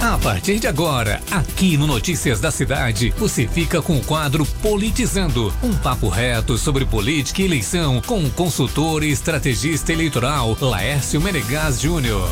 [0.00, 5.52] A partir de agora, aqui no Notícias da Cidade, você fica com o quadro Politizando,
[5.62, 11.82] um papo reto sobre política e eleição com o consultor e estrategista eleitoral Laércio Menegas
[11.82, 12.26] Júnior.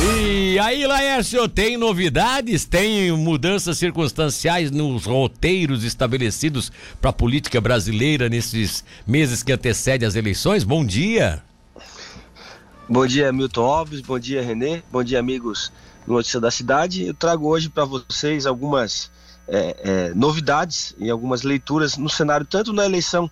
[0.00, 2.64] E aí, Laércio, tem novidades?
[2.64, 10.16] Tem mudanças circunstanciais nos roteiros estabelecidos para a política brasileira nesses meses que antecedem as
[10.16, 10.64] eleições?
[10.64, 11.42] Bom dia.
[12.88, 14.00] Bom dia, Milton Alves.
[14.00, 14.80] Bom dia, Renê.
[14.92, 15.72] Bom dia, amigos
[16.06, 17.04] Notícia da Cidade.
[17.04, 19.10] Eu trago hoje para vocês algumas
[19.48, 23.28] é, é, novidades e algumas leituras no cenário, tanto na eleição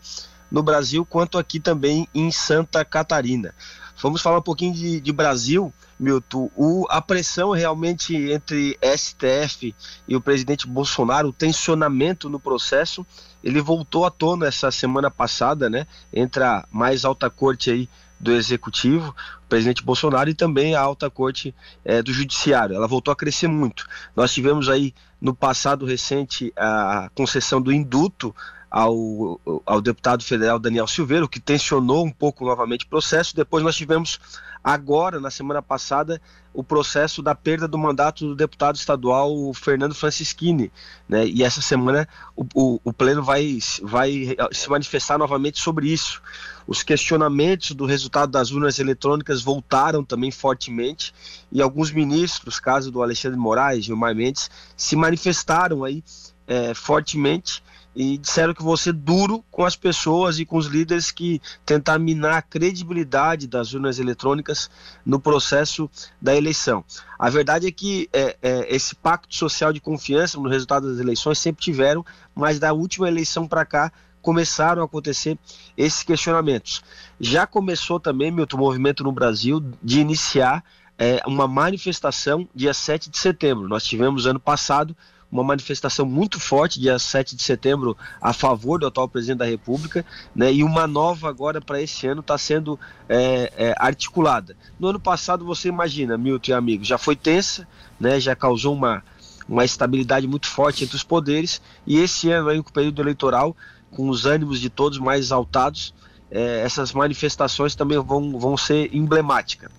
[0.50, 3.54] no Brasil quanto aqui também em Santa Catarina.
[4.02, 6.50] Vamos falar um pouquinho de, de Brasil, Milton.
[6.56, 9.72] O, a pressão realmente entre STF
[10.08, 13.06] e o presidente Bolsonaro, o tensionamento no processo,
[13.42, 15.86] ele voltou à tona essa semana passada, né?
[16.12, 19.14] Entre a mais alta corte aí do executivo,
[19.54, 21.54] presidente Bolsonaro e também a alta corte
[21.84, 22.74] é, do judiciário.
[22.74, 23.86] Ela voltou a crescer muito.
[24.16, 28.34] Nós tivemos aí no passado recente a concessão do induto
[28.68, 33.36] ao, ao deputado federal Daniel Silveira, que tensionou um pouco novamente o processo.
[33.36, 34.18] Depois nós tivemos
[34.64, 36.20] agora, na semana passada,
[36.52, 40.72] o processo da perda do mandato do deputado estadual Fernando Francischini.
[41.08, 41.28] Né?
[41.28, 46.20] E essa semana o, o, o Pleno vai, vai se manifestar novamente sobre isso.
[46.66, 51.14] Os questionamentos do resultado das urnas eletrônicas voltaram também fortemente
[51.52, 56.02] e alguns ministros, caso do Alexandre Moraes, Gilmar Mendes, se manifestaram aí
[56.46, 57.62] é, fortemente
[57.94, 61.98] e disseram que vou ser duro com as pessoas e com os líderes que tentar
[61.98, 64.68] minar a credibilidade das urnas eletrônicas
[65.06, 65.88] no processo
[66.20, 66.84] da eleição.
[67.18, 71.38] A verdade é que é, é, esse pacto social de confiança no resultado das eleições
[71.38, 72.04] sempre tiveram,
[72.34, 73.92] mas da última eleição para cá
[74.24, 75.38] começaram a acontecer
[75.76, 76.82] esses questionamentos.
[77.20, 80.64] Já começou também, Milton, movimento no Brasil de iniciar
[80.98, 83.68] é, uma manifestação dia 7 de setembro.
[83.68, 84.96] Nós tivemos ano passado
[85.30, 90.06] uma manifestação muito forte, dia 7 de setembro, a favor do atual presidente da República,
[90.34, 92.78] né, e uma nova agora para esse ano está sendo
[93.08, 94.56] é, é, articulada.
[94.78, 97.66] No ano passado, você imagina, Milton e amigos, já foi tensa,
[97.98, 99.02] né, já causou uma,
[99.48, 103.56] uma estabilidade muito forte entre os poderes, e esse ano, aí, com o período eleitoral,
[103.94, 105.94] com os ânimos de todos mais exaltados,
[106.30, 109.70] é, essas manifestações também vão, vão ser emblemáticas.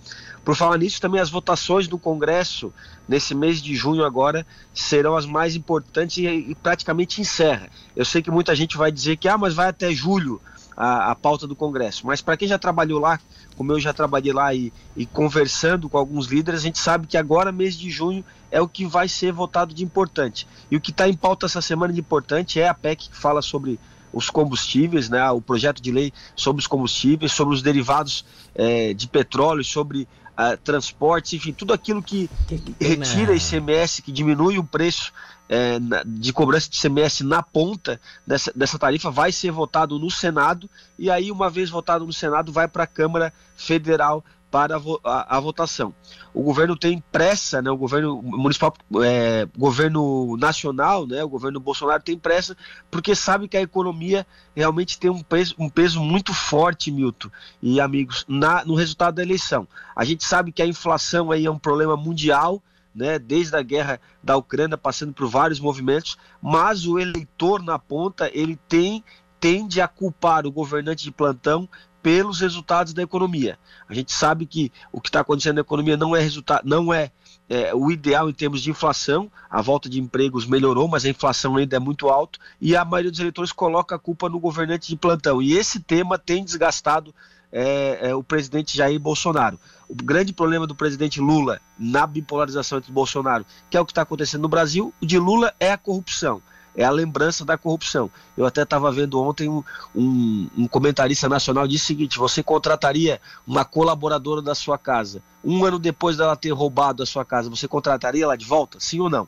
[0.43, 2.71] Por falar nisso, também as votações do Congresso
[3.07, 7.67] nesse mês de junho agora serão as mais importantes e, e praticamente encerra.
[7.95, 10.39] Eu sei que muita gente vai dizer que ah, mas vai até julho
[10.77, 12.05] a, a pauta do Congresso.
[12.05, 13.19] Mas para quem já trabalhou lá,
[13.57, 17.17] como eu já trabalhei lá e, e conversando com alguns líderes, a gente sabe que
[17.17, 20.47] agora, mês de junho, é o que vai ser votado de importante.
[20.69, 23.41] E o que está em pauta essa semana de importante é a PEC que fala
[23.41, 23.79] sobre
[24.15, 29.07] os combustíveis, né, o projeto de lei sobre os combustíveis, sobre os derivados é, de
[29.07, 30.07] petróleo, sobre
[30.39, 33.35] uh, transportes, enfim, tudo aquilo que, que, que retira.
[33.35, 35.11] ICMS, que diminui o preço
[35.49, 40.69] é, de cobrança de ICMS na ponta dessa, dessa tarifa vai ser votado no Senado
[40.97, 44.23] e aí, uma vez votado no Senado, vai para a Câmara Federal
[44.55, 45.93] para a, a, votação.
[46.33, 48.73] O governo tem pressa, né, o governo municipal,
[49.03, 52.55] é, governo nacional, né, o governo Bolsonaro tem pressa,
[52.89, 57.27] porque sabe que a economia realmente tem um peso, um peso muito forte, Milton
[57.61, 59.67] e amigos, na, no resultado da eleição.
[59.93, 62.63] A gente sabe que a inflação aí é um problema mundial,
[62.95, 68.31] né, desde a guerra da Ucrânia, passando por vários movimentos, mas o eleitor na ponta,
[68.33, 69.03] ele tem
[69.37, 71.69] tende a culpar o governante de plantão
[72.05, 73.57] pelos resultados da economia.
[73.89, 77.09] A gente sabe que o que está acontecendo na economia não é resultado, não é,
[77.49, 79.27] é, o ideal em termos de inflação.
[79.49, 83.09] A volta de empregos melhorou, mas a inflação ainda é muito alta e a maioria
[83.09, 85.41] dos eleitores coloca a culpa no governante de plantão.
[85.41, 87.11] E esse tema tem desgastado
[87.51, 89.59] é, é, o presidente Jair Bolsonaro.
[89.89, 94.03] O grande problema do presidente Lula na bipolarização entre Bolsonaro, que é o que está
[94.03, 96.39] acontecendo no Brasil, o de Lula é a corrupção
[96.75, 98.09] é a lembrança da corrupção.
[98.35, 99.63] Eu até estava vendo ontem um,
[99.95, 105.63] um, um, comentarista nacional disse o seguinte: você contrataria uma colaboradora da sua casa, um
[105.63, 108.79] ano depois dela ter roubado a sua casa, você contrataria ela de volta?
[108.79, 109.27] Sim ou não?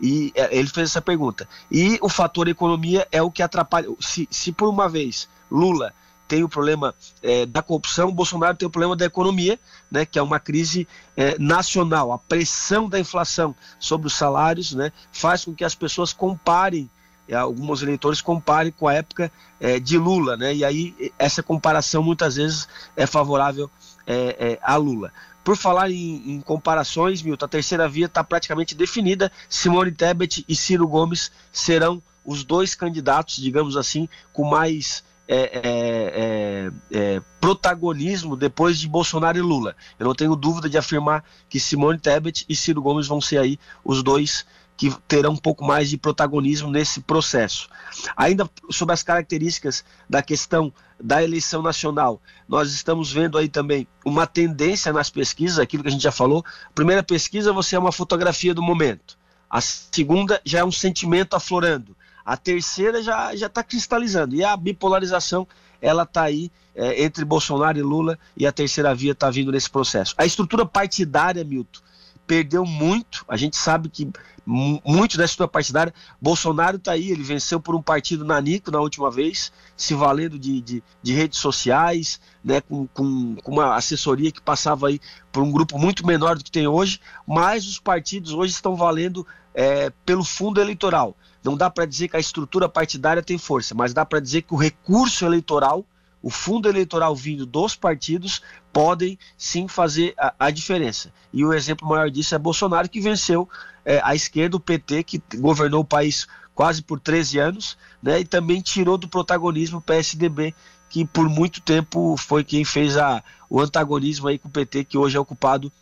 [0.00, 1.48] E é, ele fez essa pergunta.
[1.70, 3.88] E o fator economia é o que atrapalha.
[4.00, 5.94] Se, se por uma vez Lula
[6.26, 9.58] tem o problema é, da corrupção, Bolsonaro tem o problema da economia,
[9.90, 12.12] né, que é uma crise é, nacional.
[12.12, 16.90] A pressão da inflação sobre os salários né, faz com que as pessoas comparem,
[17.28, 19.30] é, alguns eleitores comparem com a época
[19.60, 22.66] é, de Lula, né, e aí essa comparação muitas vezes
[22.96, 23.70] é favorável
[24.06, 25.12] é, é, a Lula.
[25.44, 29.30] Por falar em, em, comparações, Milton, a terceira via está praticamente definida.
[29.48, 35.62] Simone Tebet e Ciro Gomes serão os dois candidatos, digamos assim, com mais é, é,
[35.62, 39.76] é, é, protagonismo depois de Bolsonaro e Lula.
[39.98, 43.58] Eu não tenho dúvida de afirmar que Simone Tebet e Ciro Gomes vão ser aí
[43.84, 44.44] os dois
[44.76, 47.68] que terão um pouco mais de protagonismo nesse processo.
[48.16, 54.26] Ainda sobre as características da questão da eleição nacional, nós estamos vendo aí também uma
[54.26, 56.44] tendência nas pesquisas, aquilo que a gente já falou.
[56.74, 59.16] Primeira pesquisa você é uma fotografia do momento.
[59.48, 61.96] A segunda já é um sentimento aflorando.
[62.24, 64.34] A terceira já já está cristalizando.
[64.34, 65.46] E a bipolarização
[65.80, 69.68] ela está aí é, entre Bolsonaro e Lula e a terceira via está vindo nesse
[69.68, 70.14] processo.
[70.16, 71.80] A estrutura partidária, Milton,
[72.26, 73.24] perdeu muito.
[73.28, 74.10] A gente sabe que
[74.44, 75.94] muito da estrutura partidária.
[76.20, 80.60] Bolsonaro está aí, ele venceu por um partido nanico na última vez, se valendo de,
[80.60, 85.52] de, de redes sociais, né, com, com, com, uma assessoria que passava aí por um
[85.52, 90.24] grupo muito menor do que tem hoje, mas os partidos hoje estão valendo é, pelo
[90.24, 91.16] fundo eleitoral.
[91.42, 94.54] Não dá para dizer que a estrutura partidária tem força, mas dá para dizer que
[94.54, 95.84] o recurso eleitoral
[96.22, 98.40] o fundo eleitoral vindo dos partidos
[98.72, 101.12] podem sim fazer a, a, diferença.
[101.32, 103.48] E o exemplo maior disso é Bolsonaro, que venceu
[103.84, 108.24] é, a esquerda, o PT, que governou o país quase por 13 anos, né, e
[108.24, 110.54] também tirou do protagonismo o PSDB,
[110.88, 114.98] que por muito tempo foi quem fez a, o antagonismo aí com o PT, que
[114.98, 115.72] hoje é ocupado,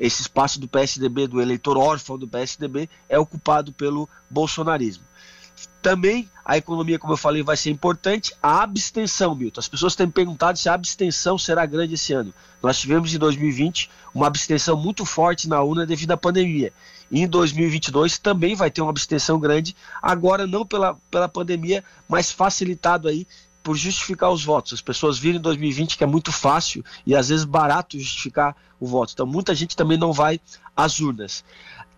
[0.00, 5.04] esse espaço do PSDB, do eleitor órfão do PSDB, é ocupado pelo bolsonarismo.
[5.82, 8.34] Também a economia, como eu falei, vai ser importante.
[8.42, 9.60] A abstenção, Milton.
[9.60, 12.32] As pessoas têm perguntado se a abstenção será grande esse ano.
[12.62, 16.72] Nós tivemos em 2020 uma abstenção muito forte na urna devido à pandemia.
[17.10, 22.30] E em 2022 também vai ter uma abstenção grande, agora não pela, pela pandemia, mas
[22.30, 23.26] facilitado aí
[23.70, 24.72] por justificar os votos.
[24.72, 28.86] As pessoas viram em 2020 que é muito fácil e às vezes barato justificar o
[28.86, 29.12] voto.
[29.12, 30.40] Então muita gente também não vai
[30.76, 31.44] às urnas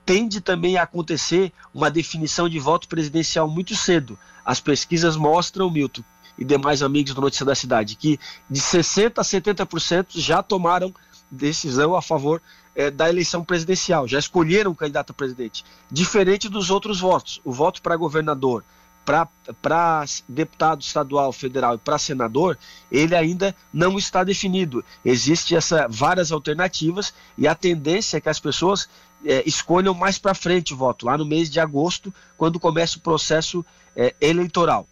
[0.05, 4.19] tende também a acontecer uma definição de voto presidencial muito cedo.
[4.45, 6.03] As pesquisas mostram, Milton
[6.37, 8.19] e demais amigos do Notícia da Cidade, que
[8.51, 10.93] de 60% a 70% já tomaram
[11.31, 12.43] decisão a favor
[12.75, 15.65] é, da eleição presidencial, já escolheram o candidato a presidente.
[15.91, 17.41] Diferente dos outros votos.
[17.45, 18.63] O voto para governador,
[19.05, 22.59] para deputado estadual, federal e para senador,
[22.91, 24.85] ele ainda não está definido.
[25.05, 25.59] Existem
[25.89, 28.89] várias alternativas e a tendência é que as pessoas
[29.25, 33.01] é, escolham mais para frente o voto, lá no mês de agosto, quando começa o
[33.01, 33.65] processo
[33.97, 34.87] é, eleitoral.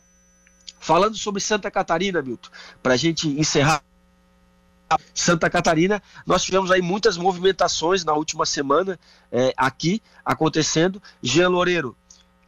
[0.79, 2.49] Falando sobre Santa Catarina, Milton,
[2.83, 3.83] para a gente encerrar.
[5.15, 8.99] Santa Catarina, nós tivemos aí muitas movimentações na última semana
[9.31, 11.01] é, aqui acontecendo.
[11.23, 11.97] Jean Loureiro,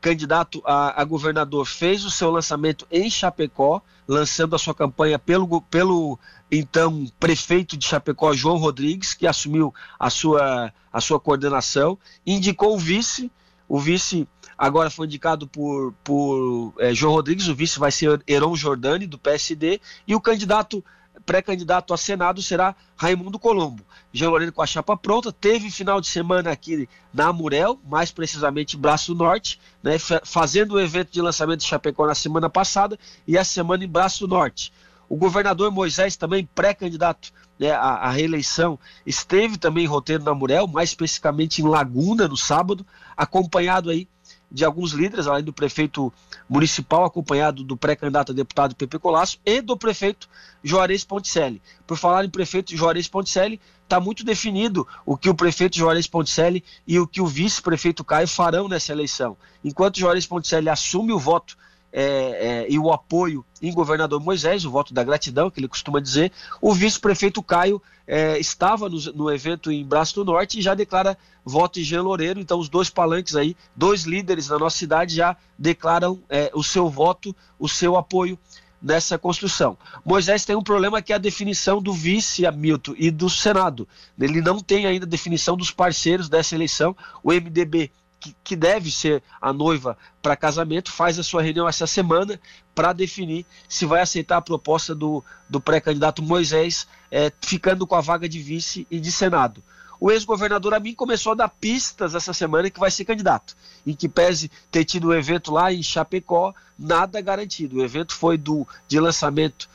[0.02, 5.62] candidato a, a, governador, fez o seu lançamento em Chapecó, lançando a sua campanha pelo,
[5.62, 6.18] pelo
[6.50, 11.96] então prefeito de Chapecó, João Rodrigues, que assumiu a sua, a sua coordenação,
[12.26, 13.30] indicou o vice,
[13.68, 14.28] o vice
[14.58, 19.18] agora foi indicado por, por é, João Rodrigues, o vice vai ser Heron Jordani, do
[19.18, 20.84] PSD, e o candidato
[21.24, 23.84] pré-candidato a Senado será Raimundo Colombo.
[24.12, 28.76] Jean Loureiro com a chapa pronta, teve final de semana aqui na Amurel, mais precisamente
[28.76, 33.44] Braço Norte, né, fazendo o evento de lançamento de Chapecó na semana passada e a
[33.44, 34.72] semana em Braço Norte.
[35.08, 40.66] O governador Moisés, também pré-candidato né, à, à, reeleição, esteve também em roteiro na Murel,
[40.66, 42.86] mais especificamente em Laguna, no sábado,
[43.16, 44.08] acompanhado aí
[44.52, 46.12] de alguns líderes, além do prefeito
[46.48, 50.28] municipal, acompanhado do pré-candidato a deputado Pepe Colasso e do prefeito
[50.62, 51.62] Juarez Ponticelli.
[51.86, 56.62] Por falar em prefeito Juarez Ponticelli, está muito definido o que o prefeito Juarez Ponticelli
[56.86, 59.36] e o que o vice-prefeito Caio farão nessa eleição.
[59.64, 61.56] Enquanto Juarez Ponticelli assume o voto
[61.92, 66.00] é, é, e o apoio em governador Moisés, o voto da gratidão, que ele costuma
[66.00, 70.74] dizer, o vice-prefeito Caio é, estava no, no, evento em Braço do Norte e já
[70.74, 72.40] declara voto em Jean Loureiro.
[72.40, 76.88] Então, os dois palanques aí, dois líderes da nossa cidade já declaram é, o seu
[76.88, 78.38] voto, o seu apoio
[78.82, 79.78] nessa construção.
[80.04, 83.86] Moisés tem um problema que é a definição do vice Hamilton e do Senado.
[84.18, 86.96] Ele não tem ainda definição dos parceiros dessa eleição.
[87.22, 91.88] O MDB que, que deve ser a noiva para casamento, faz a sua reunião essa
[91.88, 92.40] semana
[92.72, 98.00] para definir se vai aceitar a proposta do, do pré-candidato Moisés, é, ficando com a
[98.00, 99.62] vaga de vice e de Senado.
[99.98, 103.56] O ex-governador Amin começou a dar pistas essa semana que vai ser candidato.
[103.86, 107.76] Em que pese ter tido um evento lá em Chapecó, nada garantido.
[107.76, 109.68] O evento foi do de lançamento,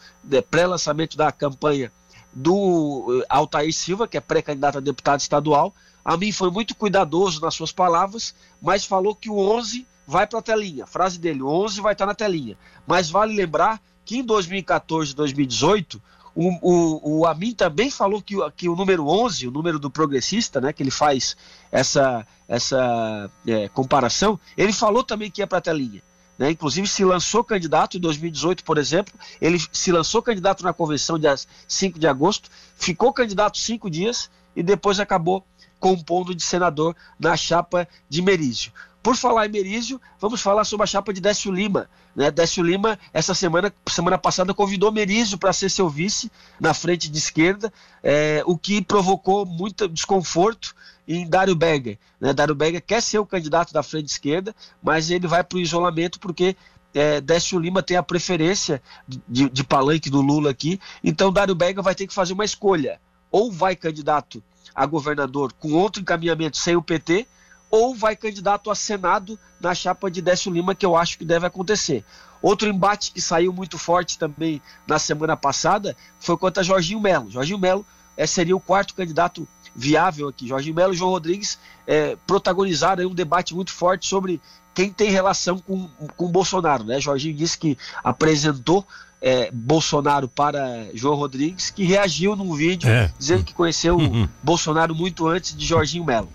[0.50, 1.92] pré-lançamento da campanha
[2.34, 5.74] do eh, Altair Silva, que é pré-candidato a deputado estadual,
[6.08, 10.40] a mim foi muito cuidadoso nas suas palavras, mas falou que o 11 vai para
[10.40, 10.86] a telinha.
[10.86, 12.58] A frase dele, o 11 vai estar tá na telinha.
[12.88, 16.02] Mas vale lembrar que em 2014 e 2018,
[16.34, 20.62] o, o, o Amin também falou que, que o número 11, o número do progressista,
[20.62, 21.36] né, que ele faz
[21.70, 26.02] essa, essa é, comparação, ele falou também que ia para a telinha.
[26.40, 26.50] né?
[26.50, 31.36] inclusive se lançou candidato em 2018, por exemplo, ele se lançou candidato na convenção dia
[31.68, 35.46] 5 de agosto, ficou candidato cinco dias e depois acabou
[35.80, 38.72] compondo de senador na chapa de Merizio.
[39.08, 41.90] Por falar em Merizio, vamos falar sobre a chapa de Décio Lima.
[42.14, 42.30] Né?
[42.30, 46.30] Décio Lima, essa semana, semana passada, convidou Merizio para ser seu vice
[46.60, 47.72] na frente de esquerda,
[48.04, 50.76] é, o que provocou muito desconforto
[51.08, 51.98] em Dário Berger.
[52.20, 52.34] Né?
[52.34, 54.54] Dário Berger quer ser o candidato da frente esquerda,
[54.84, 56.58] mas ele vai para o isolamento porque
[56.94, 61.82] é, Décio Lima tem a preferência de, de palanque do Lula aqui, então Dário Berger
[61.82, 63.00] vai ter que fazer uma escolha.
[63.32, 64.44] Ou vai candidato
[64.78, 67.28] a governador com outro encaminhamento sem o PT,
[67.70, 71.48] ou vai candidato a Senado na chapa de Décio Lima, que eu acho que deve
[71.48, 72.06] acontecer.
[72.44, 77.32] Outro embate que saiu muito forte também na semana passada foi contra Jorginho Melo.
[77.32, 77.84] Jorginho Melo
[78.16, 80.48] é, seria o quarto candidato viável aqui.
[80.48, 81.58] Jorginho Melo e João Rodrigues
[81.88, 84.40] é, protagonizaram um debate muito forte sobre
[84.76, 86.84] quem tem relação com, com o Bolsonaro.
[86.84, 87.00] Né?
[87.00, 88.86] Jorginho disse que apresentou
[89.22, 93.12] é, Bolsonaro para João Rodrigues, que reagiu num vídeo é.
[93.18, 94.28] dizendo que conheceu uhum.
[94.44, 96.30] Bolsonaro muito antes de Jorginho Melo.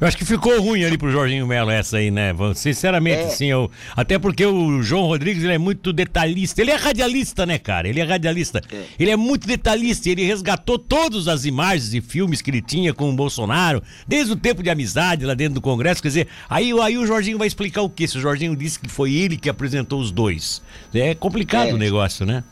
[0.00, 2.34] Eu acho que ficou ruim ali pro Jorginho Melo essa aí, né?
[2.54, 3.28] Sinceramente, é.
[3.28, 3.46] sim.
[3.46, 6.60] Eu, até porque o João Rodrigues ele é muito detalhista.
[6.60, 7.88] Ele é radialista, né, cara?
[7.88, 8.60] Ele é radialista.
[8.72, 8.84] É.
[8.98, 10.08] Ele é muito detalhista.
[10.08, 14.36] Ele resgatou todas as imagens e filmes que ele tinha com o Bolsonaro, desde o
[14.36, 16.02] tempo de amizade lá dentro do Congresso.
[16.02, 18.06] Quer dizer, aí, aí o Jorginho vai explicar o quê?
[18.06, 20.62] Se o Jorginho disse que foi ele que apresentou os dois.
[20.92, 21.74] É complicado é.
[21.74, 22.42] o negócio, né?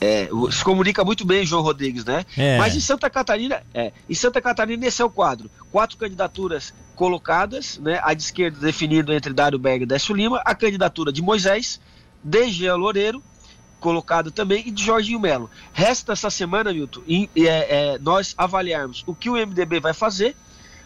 [0.00, 2.24] É, se comunica muito bem João Rodrigues, né?
[2.36, 2.58] É.
[2.58, 5.50] Mas em Santa Catarina, é, em Santa Catarina esse é o quadro.
[5.72, 8.00] Quatro candidaturas colocadas, né?
[8.02, 11.80] A de esquerda definido entre Dário Berg e Décio Lima, a candidatura de Moisés,
[12.22, 13.22] de Jean Loureiro,
[13.80, 15.50] colocado também, e de Jorginho Melo.
[15.72, 20.36] Resta essa semana, Milton, e, é, é, nós avaliarmos o que o MDB vai fazer,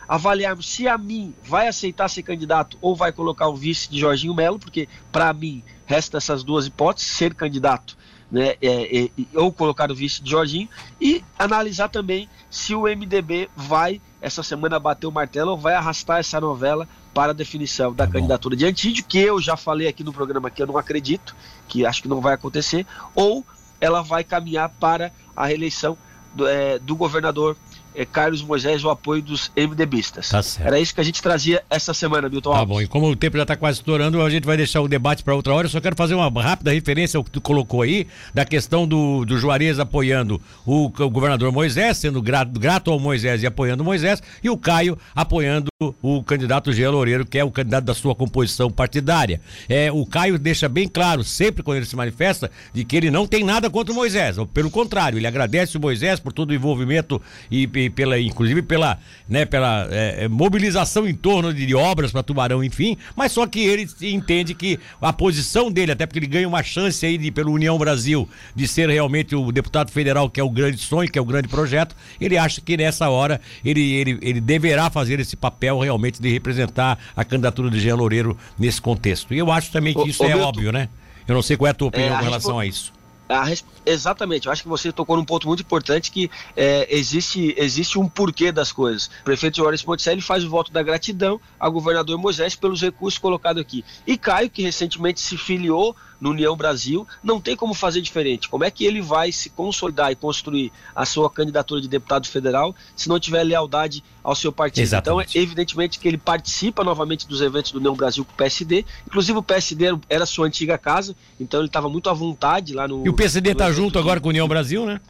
[0.07, 4.35] avaliarmos se a mim vai aceitar ser candidato ou vai colocar o vice de Jorginho
[4.35, 7.97] Melo, porque para mim resta essas duas hipóteses, ser candidato
[8.31, 10.69] né, é, é, ou colocar o vice de Jorginho,
[11.01, 16.19] e analisar também se o MDB vai, essa semana, bater o martelo ou vai arrastar
[16.19, 20.05] essa novela para a definição da tá candidatura de Antídio, que eu já falei aqui
[20.05, 21.35] no programa que eu não acredito,
[21.67, 23.45] que acho que não vai acontecer, ou
[23.81, 25.97] ela vai caminhar para a reeleição
[26.35, 27.57] do, é, do governador
[27.95, 30.29] é, Carlos Moisés o apoio dos MDBistas.
[30.29, 30.41] Tá.
[30.61, 33.37] Era isso que a gente trazia essa semana, Milton Tá bom, e como o tempo
[33.37, 35.67] já está quase estourando, a gente vai deixar o debate para outra hora.
[35.67, 39.25] Eu só quero fazer uma rápida referência ao que tu colocou aí, da questão do,
[39.25, 43.87] do Juarez apoiando o, o governador Moisés, sendo grato, grato ao Moisés e apoiando o
[43.87, 45.71] Moisés, e o Caio apoiando
[46.03, 49.41] o candidato Jean Loureiro, que é o candidato da sua composição partidária.
[49.69, 53.27] É, o Caio deixa bem claro, sempre quando ele se manifesta, de que ele não
[53.27, 54.37] tem nada contra o Moisés.
[54.53, 57.21] Pelo contrário, ele agradece o Moisés por todo o envolvimento
[57.51, 62.13] e, e pela, inclusive pela, né, pela é, é mobilização em torno de, de obras
[62.13, 66.27] para Tubarão, enfim, mas só que ele entende que a posição dele, até porque ele
[66.27, 70.41] ganha uma chance aí de, pelo União Brasil de ser realmente o deputado federal, que
[70.41, 73.93] é o grande sonho, que é o grande projeto, ele acha que nessa hora ele,
[73.93, 78.81] ele, ele deverá fazer esse papel realmente de representar a candidatura de Jean Loureiro nesse
[78.81, 79.33] contexto.
[79.33, 80.89] E eu acho também que isso é óbvio, né?
[81.27, 82.93] Eu não sei qual é a tua opinião é, com relação a isso.
[83.31, 83.47] A,
[83.87, 88.09] exatamente, eu acho que você tocou num ponto muito importante que é, existe, existe um
[88.09, 89.07] porquê das coisas.
[89.21, 93.63] O prefeito Juarez Ponticelli faz o voto da gratidão ao governador Moisés pelos recursos colocados
[93.63, 93.85] aqui.
[94.05, 98.49] E Caio, que recentemente se filiou no União Brasil, não tem como fazer diferente.
[98.49, 102.75] Como é que ele vai se consolidar e construir a sua candidatura de deputado federal
[102.95, 104.83] se não tiver lealdade ao seu partido?
[104.83, 105.31] Exatamente.
[105.31, 108.85] Então, é evidentemente que ele participa novamente dos eventos do União Brasil com o PSD.
[109.07, 113.05] Inclusive, o PSD era sua antiga casa, então ele estava muito à vontade lá no.
[113.07, 115.01] E o PSD está junto agora com o União Brasil, né?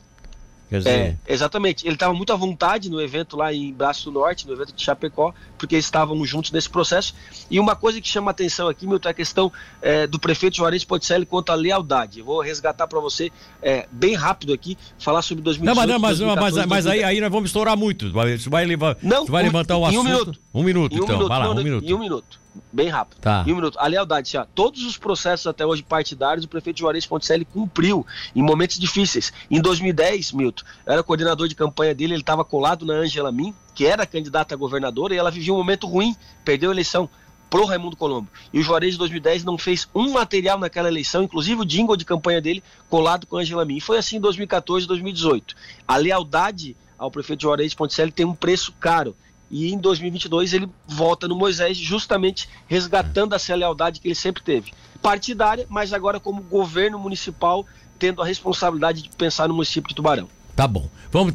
[0.71, 0.91] Quer dizer...
[0.91, 1.85] É, exatamente.
[1.85, 4.81] Ele estava muito à vontade no evento lá em Braço do Norte, no evento de
[4.81, 7.13] Chapecó, porque estávamos juntos nesse processo.
[7.51, 10.85] E uma coisa que chama atenção aqui, Milton, é a questão é, do prefeito Juarez
[10.85, 12.21] Ponticelli quanto à lealdade.
[12.21, 15.67] Eu vou resgatar para você é, bem rápido aqui, falar sobre 2018.
[15.67, 18.13] Não, mas, não, mas, mas, mas aí, aí nós vamos estourar muito.
[18.13, 20.01] Você vai, levar, não, vai levantar o um, assunto.
[20.01, 20.41] Um minuto.
[20.55, 21.05] Um minuto, então.
[21.05, 21.85] Um minuto, vai lá, um minuto.
[21.85, 22.41] Em um minuto
[22.73, 23.21] bem rápido.
[23.21, 23.45] Tá.
[23.47, 23.79] Em um minuto.
[23.79, 28.43] A lealdade, assim, todos os processos até hoje partidários, o prefeito Juarez Ponticelli cumpriu em
[28.43, 29.33] momentos difíceis.
[29.51, 33.55] Em 2010, Milton, eu era coordenador de campanha dele, ele estava colado na Angela Min,
[33.75, 36.15] que era candidata a governadora, e ela vivia um momento ruim,
[36.45, 37.09] perdeu a eleição
[37.49, 38.29] pro Raimundo Colombo.
[38.53, 42.05] E o Juarez de 2010 não fez um material naquela eleição, inclusive o jingle de
[42.05, 43.79] campanha dele colado com a Angela Min.
[43.79, 45.57] E foi assim em 2014 e 2018.
[45.87, 49.17] A lealdade ao prefeito Juarez Ponticelli tem um preço caro
[49.51, 54.73] e em 2022 ele volta no Moisés, justamente resgatando essa lealdade que ele sempre teve.
[55.03, 57.67] Partidária, mas agora como governo municipal,
[57.99, 60.29] tendo a responsabilidade de pensar no município de Tubarão.
[60.55, 60.89] Tá bom.
[61.13, 61.35] Vamos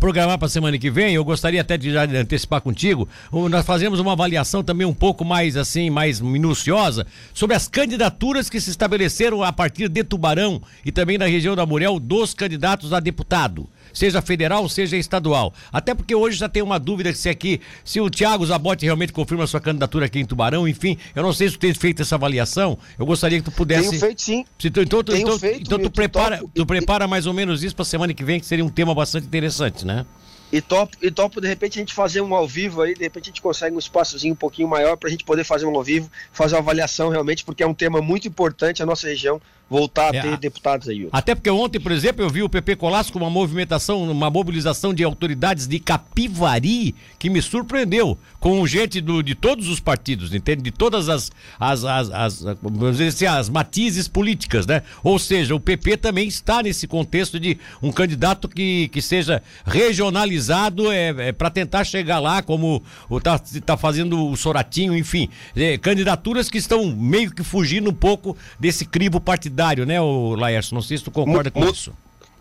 [0.00, 1.14] programar para a semana que vem.
[1.14, 3.08] Eu gostaria até de já antecipar contigo.
[3.50, 8.60] Nós fazemos uma avaliação também um pouco mais assim, mais minuciosa sobre as candidaturas que
[8.60, 12.98] se estabeleceram a partir de Tubarão e também na região da Murel dos candidatos a
[12.98, 15.52] deputado seja federal, seja estadual.
[15.72, 19.46] Até porque hoje já tem uma dúvida se aqui, se o Tiago Zabotti realmente confirma
[19.46, 22.78] sua candidatura aqui em Tubarão, enfim, eu não sei se tu tem feito essa avaliação,
[22.98, 23.90] eu gostaria que tu pudesse...
[23.90, 24.44] Tenho feito sim.
[24.58, 27.74] Se tu, então, tu, então, feito, então tu, prepara, tu prepara mais ou menos isso
[27.74, 30.04] para semana que vem, que seria um tema bastante interessante, né?
[30.52, 33.24] E topo, e topo, de repente, a gente fazer um ao vivo aí, de repente
[33.24, 35.82] a gente consegue um espaçozinho um pouquinho maior para a gente poder fazer um ao
[35.82, 39.40] vivo, fazer uma avaliação realmente, porque é um tema muito importante a nossa região
[39.72, 41.08] voltar a é, ter deputados aí.
[41.10, 44.92] Até porque ontem, por exemplo, eu vi o PP Colasso com uma movimentação, uma mobilização
[44.92, 50.60] de autoridades de Capivari que me surpreendeu, com gente do, de todos os partidos, entende?
[50.60, 54.82] De todas as, as, as, as, vamos dizer assim, as matizes políticas, né?
[55.02, 60.92] Ou seja, o PP também está nesse contexto de um candidato que, que seja regionalizado
[60.92, 66.50] é, é para tentar chegar lá, como está tá fazendo o Soratinho, enfim, é, candidaturas
[66.50, 70.74] que estão meio que fugindo um pouco desse crivo partidário partidário, né, o Laércio?
[70.74, 71.92] Não sei se tu concorda com isso.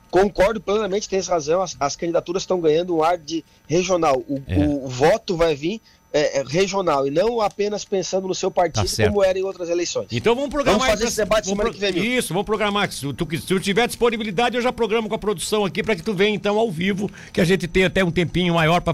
[0.10, 1.62] Concordo plenamente, tens razão.
[1.62, 4.18] As, as, candidaturas estão ganhando um ar de regional.
[4.28, 4.58] O, é.
[4.58, 5.80] o, o voto vai vir
[6.12, 9.70] é, é, regional e não apenas pensando no seu partido tá como era em outras
[9.70, 10.08] eleições.
[10.12, 11.80] Então vamos programar vamos fazer esse debate vamos semana pro...
[11.80, 12.18] que vem.
[12.18, 12.92] Isso, vamos programar.
[12.92, 16.04] Se tu, se tu tiver disponibilidade, eu já programo com a produção aqui para que
[16.04, 18.94] tu venha então ao vivo, que a gente tenha até um tempinho maior para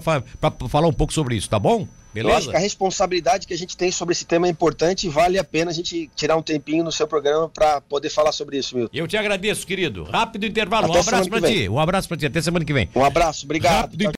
[0.69, 1.88] falar um pouco sobre isso, tá bom?
[2.18, 2.34] Beleza?
[2.34, 5.10] Eu acho que a responsabilidade que a gente tem sobre esse tema é importante e
[5.10, 8.58] vale a pena a gente tirar um tempinho no seu programa para poder falar sobre
[8.58, 8.96] isso, Milton.
[8.96, 10.04] Eu te agradeço, querido.
[10.04, 10.88] Rápido intervalo.
[10.88, 11.70] Até um abraço para ti.
[11.70, 12.26] Um abraço para ti.
[12.26, 12.90] Até semana que vem.
[12.96, 13.46] Um abraço.
[13.46, 13.82] Obrigado.
[13.82, 14.12] Rápido